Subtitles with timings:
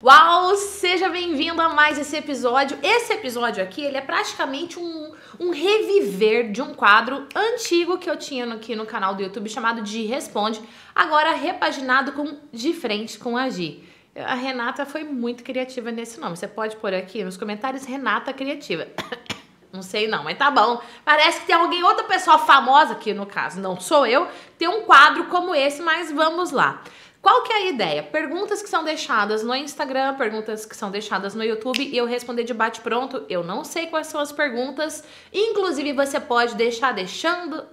[0.00, 2.78] Uau, seja bem-vindo a mais esse episódio.
[2.84, 8.16] Esse episódio aqui, ele é praticamente um, um reviver de um quadro antigo que eu
[8.16, 10.62] tinha aqui no canal do YouTube chamado de Responde,
[10.94, 13.82] agora repaginado com De Frente com a Gi.
[14.14, 16.36] A Renata foi muito criativa nesse nome.
[16.36, 18.86] Você pode pôr aqui nos comentários Renata Criativa.
[19.72, 20.80] Não sei não, mas tá bom.
[21.04, 24.26] Parece que tem alguém, outra pessoa famosa, que no caso não sou eu,
[24.56, 26.82] tem um quadro como esse, mas vamos lá.
[27.20, 28.02] Qual que é a ideia?
[28.02, 32.44] Perguntas que são deixadas no Instagram, perguntas que são deixadas no YouTube e eu responder
[32.44, 33.24] de bate pronto.
[33.28, 35.02] Eu não sei quais são as perguntas.
[35.32, 37.66] Inclusive você pode deixar deixando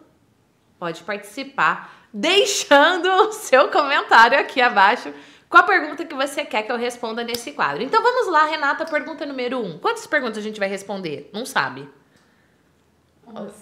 [0.77, 5.13] pode participar deixando o seu comentário aqui abaixo
[5.49, 7.83] com a pergunta que você quer que eu responda nesse quadro.
[7.83, 9.77] Então vamos lá, Renata, pergunta número um.
[9.77, 11.29] Quantas perguntas a gente vai responder?
[11.33, 11.89] Não sabe.
[13.27, 13.53] Umas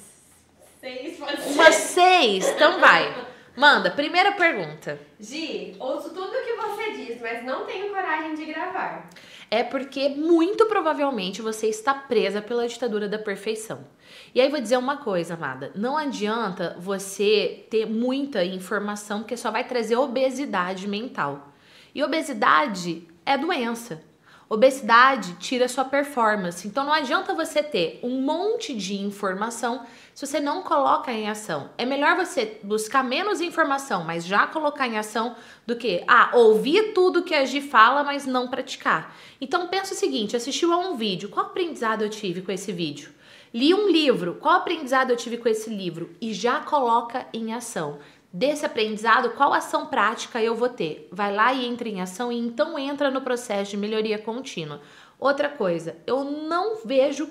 [0.79, 1.49] seis, pode ser.
[1.49, 2.47] Umas seis?
[2.49, 3.22] Então vai.
[3.55, 4.99] Manda, primeira pergunta.
[5.19, 9.07] Gi, ouço tudo o que você diz, mas não tenho coragem de gravar.
[9.49, 13.85] É porque muito provavelmente você está presa pela ditadura da perfeição.
[14.33, 19.51] E aí vou dizer uma coisa, amada, não adianta você ter muita informação porque só
[19.51, 21.53] vai trazer obesidade mental.
[21.93, 24.03] E obesidade é doença.
[24.49, 26.67] Obesidade tira sua performance.
[26.67, 31.71] Então não adianta você ter um monte de informação se você não coloca em ação.
[31.77, 35.35] É melhor você buscar menos informação, mas já colocar em ação,
[35.65, 39.15] do que ah, ouvir tudo que a Gi fala, mas não praticar.
[39.41, 43.11] Então pensa o seguinte: assistiu a um vídeo, qual aprendizado eu tive com esse vídeo?
[43.53, 46.09] Li um livro, qual aprendizado eu tive com esse livro?
[46.19, 47.99] E já coloca em ação
[48.33, 51.07] desse aprendizado, qual ação prática eu vou ter?
[51.11, 54.81] Vai lá e entra em ação e então entra no processo de melhoria contínua.
[55.19, 57.29] Outra coisa, eu não vejo,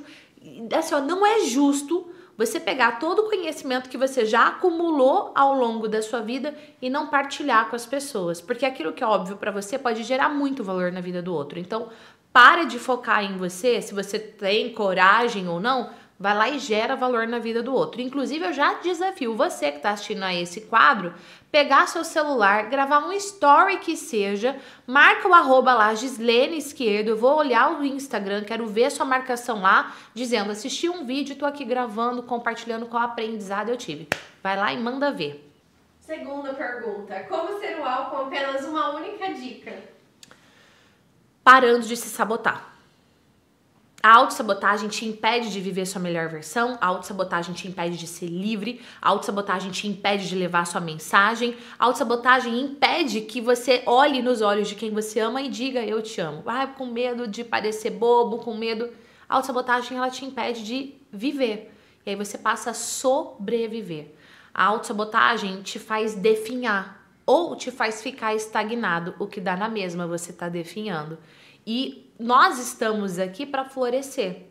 [0.72, 5.54] assim, ó, não é justo você pegar todo o conhecimento que você já acumulou ao
[5.54, 9.36] longo da sua vida e não partilhar com as pessoas, porque aquilo que é óbvio
[9.36, 11.58] para você pode gerar muito valor na vida do outro.
[11.58, 11.88] Então,
[12.32, 15.90] para de focar em você, se você tem coragem ou não,
[16.22, 18.00] vai lá e gera valor na vida do outro.
[18.00, 21.12] Inclusive, eu já desafio você que está assistindo a esse quadro,
[21.50, 24.56] pegar seu celular, gravar um story que seja,
[24.86, 29.60] marca o arroba lá, Gislene Esquerdo, eu vou olhar o Instagram, quero ver sua marcação
[29.60, 34.08] lá, dizendo, assisti um vídeo, tô aqui gravando, compartilhando qual aprendizado eu tive.
[34.40, 35.50] Vai lá e manda ver.
[35.98, 39.76] Segunda pergunta: Como ser uau com apenas uma única dica?
[41.42, 42.71] Parando de se sabotar.
[44.02, 48.26] A autossabotagem te impede de viver sua melhor versão, a autossabotagem te impede de ser
[48.26, 54.20] livre, a autossabotagem te impede de levar sua mensagem, a autossabotagem impede que você olhe
[54.20, 56.42] nos olhos de quem você ama e diga eu te amo.
[56.46, 58.90] Ah, com medo de parecer bobo, com medo.
[59.28, 61.72] A autossabotagem ela te impede de viver.
[62.04, 64.16] E aí você passa a sobreviver.
[64.52, 70.08] A autossabotagem te faz definhar ou te faz ficar estagnado, o que dá na mesma,
[70.08, 71.18] você tá definhando.
[71.64, 74.46] E nós estamos aqui para florescer.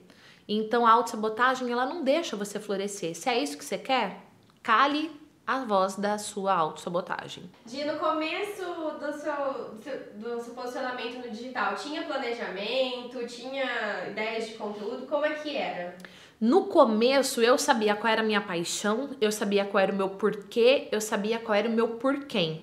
[0.47, 3.15] Então a autossabotagem ela não deixa você florescer.
[3.15, 4.25] Se é isso que você quer,
[4.61, 5.09] cale
[5.47, 7.49] a voz da sua autossabotagem.
[7.65, 8.63] Gi, no começo
[8.99, 9.75] do seu,
[10.15, 15.97] do seu posicionamento no digital, tinha planejamento, tinha ideias de conteúdo, como é que era?
[16.39, 20.09] No começo eu sabia qual era a minha paixão, eu sabia qual era o meu
[20.09, 22.61] porquê, eu sabia qual era o meu porquê.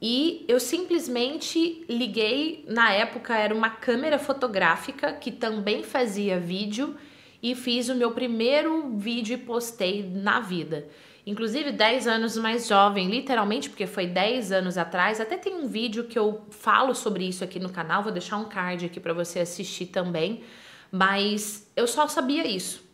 [0.00, 6.94] E eu simplesmente liguei, na época era uma câmera fotográfica que também fazia vídeo
[7.42, 10.86] e fiz o meu primeiro vídeo e postei na vida.
[11.26, 15.20] Inclusive 10 anos mais jovem, literalmente, porque foi 10 anos atrás.
[15.20, 18.44] Até tem um vídeo que eu falo sobre isso aqui no canal, vou deixar um
[18.44, 20.44] card aqui para você assistir também.
[20.92, 22.84] Mas eu só sabia isso.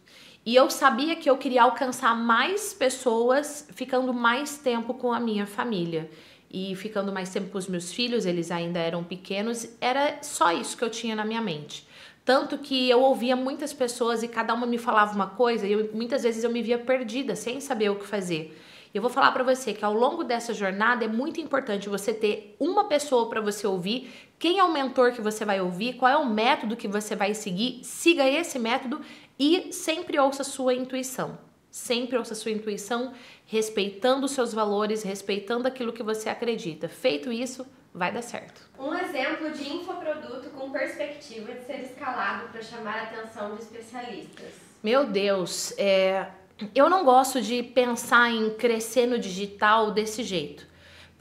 [0.46, 5.46] E eu sabia que eu queria alcançar mais pessoas ficando mais tempo com a minha
[5.46, 6.10] família
[6.52, 10.76] e ficando mais tempo com os meus filhos, eles ainda eram pequenos, era só isso
[10.76, 11.88] que eu tinha na minha mente.
[12.24, 15.90] Tanto que eu ouvia muitas pessoas e cada uma me falava uma coisa e eu,
[15.94, 18.56] muitas vezes eu me via perdida, sem saber o que fazer.
[18.94, 22.54] Eu vou falar para você que ao longo dessa jornada é muito importante você ter
[22.60, 26.16] uma pessoa para você ouvir, quem é o mentor que você vai ouvir, qual é
[26.16, 29.00] o método que você vai seguir, siga esse método
[29.38, 31.38] e sempre ouça a sua intuição.
[31.72, 33.14] Sempre ouça a sua intuição,
[33.46, 36.86] respeitando os seus valores, respeitando aquilo que você acredita.
[36.86, 38.69] Feito isso, vai dar certo.
[38.78, 44.52] Um exemplo de infoproduto com perspectiva de ser escalado para chamar a atenção de especialistas.
[44.82, 46.26] Meu Deus, é,
[46.74, 50.70] eu não gosto de pensar em crescer no digital desse jeito.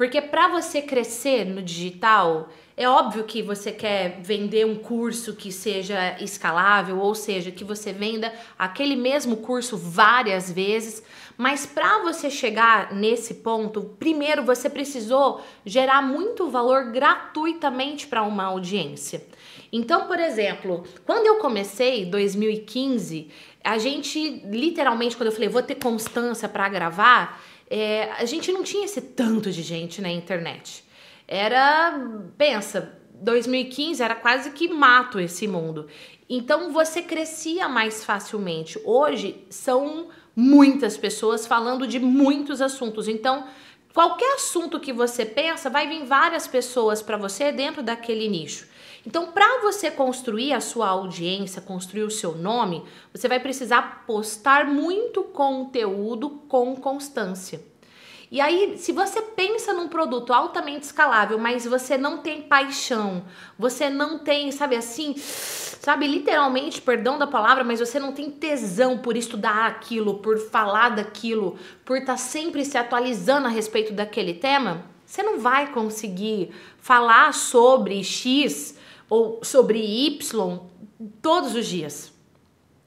[0.02, 2.50] Porque para você crescer no digital,
[2.82, 7.94] É óbvio que você quer vender um curso que seja escalável, ou seja, que você
[7.94, 11.04] venda aquele mesmo curso várias vezes,
[11.38, 18.46] mas para você chegar nesse ponto, primeiro você precisou gerar muito valor gratuitamente para uma
[18.46, 19.28] audiência.
[19.72, 23.30] Então, por exemplo, quando eu comecei, 2015,
[23.64, 27.40] a gente literalmente, quando eu falei vou ter constância para gravar,
[27.72, 30.84] é, a gente não tinha esse tanto de gente na internet.
[31.26, 31.98] Era,
[32.38, 35.88] pensa, 2015 era quase que mato esse mundo.
[36.30, 38.78] Então você crescia mais facilmente.
[38.84, 43.08] Hoje são muitas pessoas falando de muitos assuntos.
[43.08, 43.48] Então,
[43.94, 48.68] qualquer assunto que você pensa, vai vir várias pessoas para você dentro daquele nicho.
[49.06, 54.66] Então, para você construir a sua audiência, construir o seu nome, você vai precisar postar
[54.66, 57.62] muito conteúdo com constância.
[58.32, 63.26] E aí, se você pensa num produto altamente escalável, mas você não tem paixão,
[63.60, 69.00] você não tem, sabe assim, sabe, literalmente, perdão da palavra, mas você não tem tesão
[69.00, 74.36] por estudar aquilo, por falar daquilo, por estar tá sempre se atualizando a respeito daquele
[74.36, 78.80] tema, você não vai conseguir falar sobre X
[79.12, 80.22] ou sobre Y
[81.22, 82.14] todos os dias.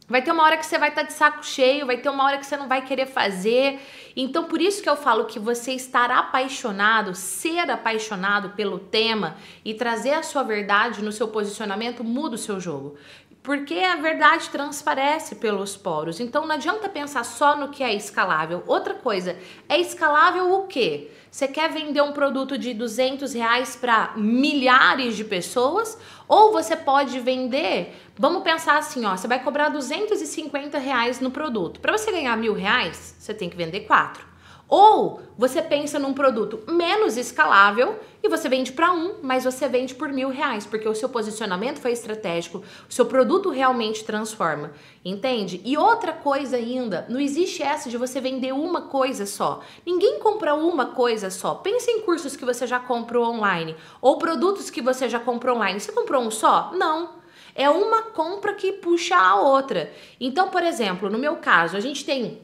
[0.09, 2.25] Vai ter uma hora que você vai estar tá de saco cheio, vai ter uma
[2.25, 3.79] hora que você não vai querer fazer.
[4.17, 9.75] Então, por isso que eu falo que você estar apaixonado, ser apaixonado pelo tema e
[9.75, 12.97] trazer a sua verdade no seu posicionamento muda o seu jogo.
[13.45, 16.19] Porque a verdade transparece pelos poros.
[16.19, 18.65] Então não adianta pensar só no que é escalável.
[18.67, 19.37] Outra coisa,
[19.69, 21.11] é escalável o quê?
[21.31, 25.99] Você quer vender um produto de 200 reais para milhares de pessoas?
[26.27, 31.81] Ou você pode vender, vamos pensar assim, ó, você vai cobrar 250 reais no produto.
[31.81, 34.34] Para você ganhar mil reais, você tem que vender quatro.
[34.69, 39.95] Ou você pensa num produto menos escalável e você vende para um, mas você vende
[39.95, 44.73] por mil reais, porque o seu posicionamento foi estratégico, o seu produto realmente transforma,
[45.05, 45.61] entende?
[45.65, 49.61] E outra coisa ainda, não existe essa de você vender uma coisa só.
[49.85, 51.57] Ninguém compra uma coisa só.
[51.57, 55.79] Pense em cursos que você já comprou online ou produtos que você já comprou online.
[55.79, 56.73] Você comprou um só?
[56.75, 57.23] Não.
[57.55, 59.93] É uma compra que puxa a outra.
[60.19, 62.41] Então, por exemplo, no meu caso, a gente tem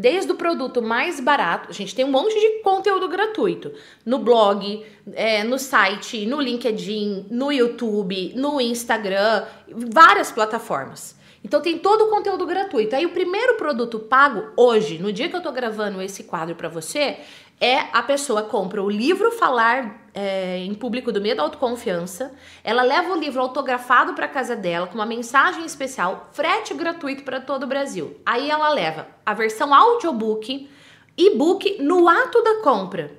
[0.00, 3.70] Desde o produto mais barato, a gente tem um monte de conteúdo gratuito
[4.02, 4.82] no blog,
[5.12, 11.14] é, no site, no LinkedIn, no YouTube, no Instagram, várias plataformas.
[11.44, 12.96] Então tem todo o conteúdo gratuito.
[12.96, 16.70] Aí o primeiro produto pago hoje, no dia que eu tô gravando esse quadro para
[16.70, 17.18] você,
[17.60, 22.82] é a pessoa compra o livro Falar é, em Público do Medo da Autoconfiança, ela
[22.82, 27.64] leva o livro autografado para casa dela com uma mensagem especial, frete gratuito para todo
[27.64, 28.16] o Brasil.
[28.24, 30.68] Aí ela leva a versão audiobook,
[31.16, 33.12] e-book no ato da compra.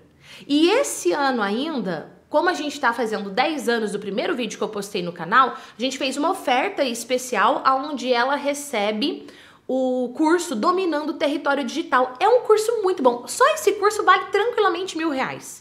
[0.47, 4.63] E esse ano ainda, como a gente está fazendo 10 anos do primeiro vídeo que
[4.63, 9.27] eu postei no canal, a gente fez uma oferta especial onde ela recebe
[9.67, 12.15] o curso Dominando o Território Digital.
[12.19, 13.25] É um curso muito bom.
[13.27, 15.60] Só esse curso vale tranquilamente mil reais.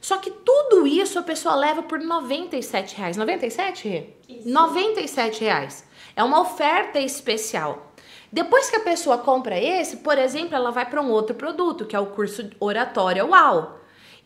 [0.00, 3.16] Só que tudo isso a pessoa leva por 97 reais.
[3.16, 4.16] 97?
[4.28, 4.48] Isso.
[4.48, 5.84] 97 reais.
[6.14, 7.92] É uma oferta especial.
[8.32, 11.96] Depois que a pessoa compra esse, por exemplo, ela vai para um outro produto, que
[11.96, 13.76] é o curso Oratória UAU.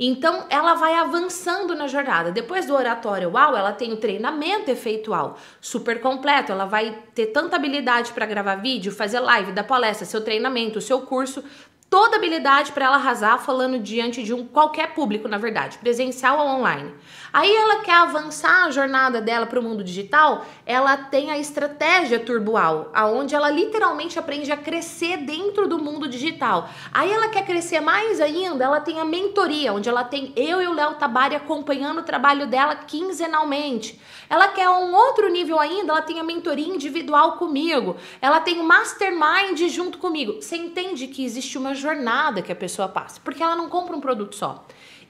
[0.03, 2.33] Então, ela vai avançando na jornada.
[2.33, 6.51] Depois do oratório uau, ela tem o treinamento efeitual, super completo.
[6.51, 11.03] Ela vai ter tanta habilidade para gravar vídeo, fazer live, dar palestra, seu treinamento, seu
[11.03, 11.45] curso,
[11.91, 16.47] toda habilidade para ela arrasar falando diante de um qualquer público, na verdade, presencial ou
[16.61, 16.95] online.
[17.33, 22.21] Aí ela quer avançar a jornada dela para o mundo digital, ela tem a estratégia
[22.21, 26.69] turbual, aonde ela literalmente aprende a crescer dentro do mundo digital.
[26.93, 30.69] Aí ela quer crescer mais ainda, ela tem a mentoria, onde ela tem eu e
[30.69, 34.01] o Léo Tabari acompanhando o trabalho dela quinzenalmente.
[34.29, 37.97] Ela quer um outro nível ainda, ela tem a mentoria individual comigo.
[38.23, 40.41] Ela tem o mastermind junto comigo.
[40.41, 44.01] Você entende que existe uma jornada que a pessoa passa, porque ela não compra um
[44.01, 44.65] produto só.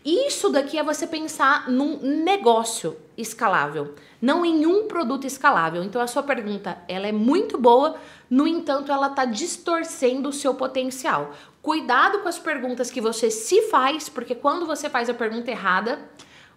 [0.04, 5.84] Isso daqui é você pensar num negócio escalável, não em um produto escalável.
[5.84, 7.96] Então a sua pergunta, ela é muito boa,
[8.30, 11.32] no entanto, ela está distorcendo o seu potencial.
[11.60, 15.98] Cuidado com as perguntas que você se faz, porque quando você faz a pergunta errada,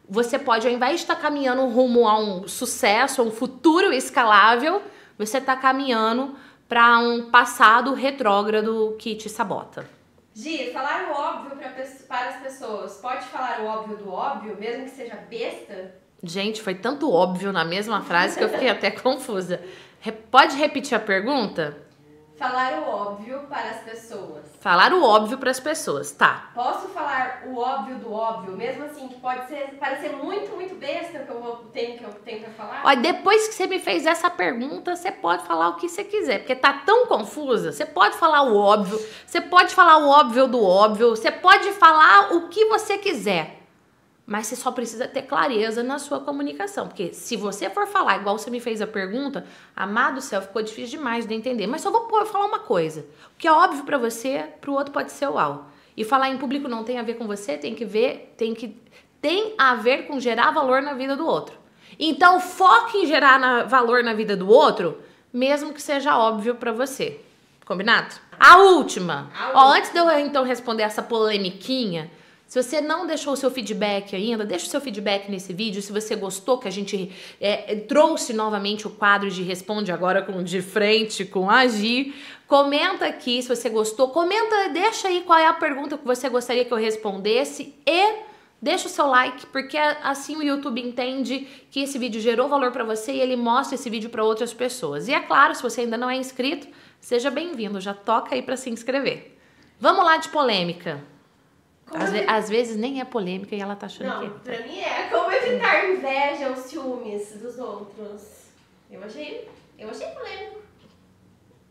[0.08, 3.92] você pode, ao invés de estar tá caminhando rumo a um sucesso, a um futuro
[3.92, 4.82] escalável,
[5.18, 6.36] você está caminhando
[6.70, 9.86] para um passado retrógrado que te sabota.
[10.36, 11.70] Gi, falar o óbvio pra,
[12.08, 12.98] para as pessoas.
[12.98, 15.96] Pode falar o óbvio do óbvio, mesmo que seja besta?
[16.24, 19.62] Gente, foi tanto óbvio na mesma frase que eu fiquei até confusa.
[20.32, 21.78] Pode repetir a pergunta?
[22.44, 24.44] Falar o óbvio para as pessoas.
[24.60, 26.50] Falar o óbvio para as pessoas, tá.
[26.54, 31.20] Posso falar o óbvio do óbvio, mesmo assim, que pode ser, parecer muito, muito besta
[31.20, 32.82] que eu vou, tenho, que eu tenho pra falar?
[32.84, 36.40] Olha, depois que você me fez essa pergunta, você pode falar o que você quiser,
[36.40, 37.72] porque tá tão confusa.
[37.72, 42.34] Você pode falar o óbvio, você pode falar o óbvio do óbvio, você pode falar
[42.34, 43.63] o que você quiser.
[44.26, 46.88] Mas você só precisa ter clareza na sua comunicação.
[46.88, 50.98] Porque se você for falar igual você me fez a pergunta, amado céu, ficou difícil
[50.98, 51.68] demais de entender.
[51.68, 53.02] Mas só vou falar uma coisa.
[53.36, 55.70] O que é óbvio para você, para o outro pode ser uau.
[55.96, 58.76] E falar em público não tem a ver com você, tem que ver, tem que
[59.22, 61.58] tem a ver com gerar valor na vida do outro.
[62.00, 65.00] Então foque em gerar na, valor na vida do outro,
[65.32, 67.22] mesmo que seja óbvio para você.
[67.66, 68.16] Combinado?
[68.38, 69.32] A última.
[69.34, 69.52] A última.
[69.54, 72.12] Ó, antes de eu então responder essa polemiquinha,
[72.54, 75.82] se você não deixou o seu feedback ainda, deixa o seu feedback nesse vídeo.
[75.82, 80.44] Se você gostou que a gente é, trouxe novamente o quadro de Responde Agora com
[80.44, 82.14] de frente com Agir,
[82.46, 84.10] comenta aqui se você gostou.
[84.10, 88.18] Comenta, deixa aí qual é a pergunta que você gostaria que eu respondesse e
[88.62, 92.84] deixa o seu like, porque assim o YouTube entende que esse vídeo gerou valor para
[92.84, 95.08] você e ele mostra esse vídeo para outras pessoas.
[95.08, 96.68] E é claro, se você ainda não é inscrito,
[97.00, 99.40] seja bem-vindo, já toca aí para se inscrever.
[99.80, 101.13] Vamos lá de polêmica.
[101.92, 104.28] Às, ve às, vezes nem é polêmica e ela tá achando não, que.
[104.28, 108.48] Não, pra mim é como evitar inveja ou ciúmes dos outros.
[108.90, 109.48] Eu achei.
[109.78, 110.62] Eu achei polêmico.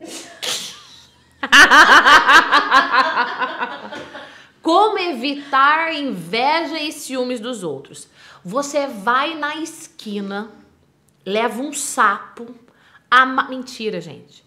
[4.62, 8.08] como evitar inveja e ciúmes dos outros?
[8.44, 10.50] Você vai na esquina,
[11.24, 12.54] leva um sapo.
[13.10, 13.48] Ama...
[13.48, 14.44] Mentira, gente.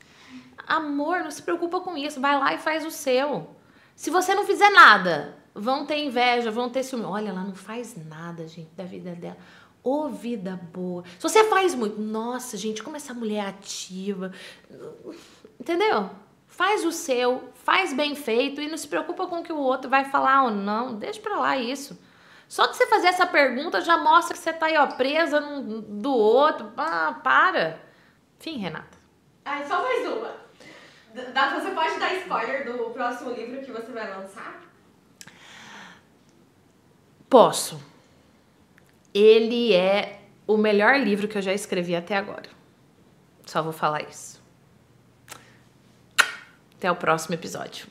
[0.67, 2.19] Amor, não se preocupa com isso.
[2.19, 3.55] Vai lá e faz o seu.
[3.95, 7.05] Se você não fizer nada, vão ter inveja, vão ter ciúme.
[7.05, 9.37] Olha, ela não faz nada, gente, da vida dela.
[9.81, 11.03] Ô, oh, vida boa.
[11.17, 14.31] Se você faz muito, nossa, gente, como essa mulher é ativa.
[15.59, 16.09] Entendeu?
[16.47, 19.89] Faz o seu, faz bem feito e não se preocupa com o que o outro
[19.89, 20.95] vai falar ou não.
[20.95, 21.97] Deixa pra lá isso.
[22.47, 25.81] Só de você fazer essa pergunta já mostra que você tá aí, ó, presa no,
[25.81, 26.71] do outro.
[26.77, 27.79] Ah, para.
[28.39, 28.97] Enfim, Renata.
[29.45, 30.35] Ai, só mais uma.
[31.33, 34.64] Dá, você pode dar spoiler do próximo livro que você vai lançar?
[37.29, 37.81] Posso.
[39.13, 42.49] Ele é o melhor livro que eu já escrevi até agora.
[43.45, 44.41] Só vou falar isso.
[46.77, 47.87] Até o próximo episódio.